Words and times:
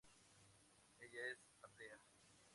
Ella 0.99 1.21
es 1.33 1.45
atea. 1.63 2.01